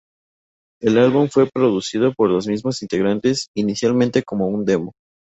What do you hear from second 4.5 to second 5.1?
demo.